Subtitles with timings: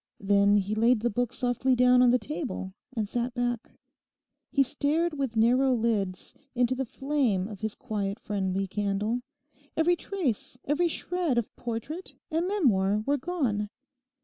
[0.19, 3.69] Then he laid the book softly down on the table and sat back.
[4.51, 9.21] He stared with narrowed lids into the flame of his quiet friendly candle.
[9.77, 13.69] Every trace, every shred of portrait and memoir were gone.